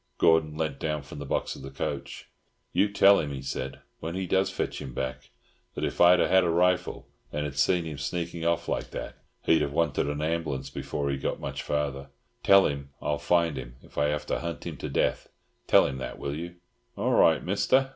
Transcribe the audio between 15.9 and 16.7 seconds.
that, will you?"